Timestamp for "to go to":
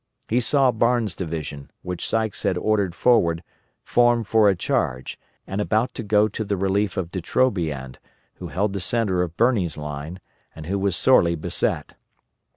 5.93-6.43